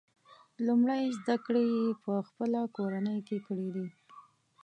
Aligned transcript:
لومړۍ 0.65 1.03
زده 1.19 1.35
کړې 1.45 1.63
یې 1.75 1.87
په 2.03 2.13
خپله 2.27 2.59
کورنۍ 2.77 3.19
کې 3.27 3.37
کړي 3.47 3.67
دي. 3.75 3.87